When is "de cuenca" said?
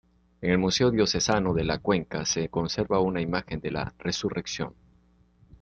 1.53-2.25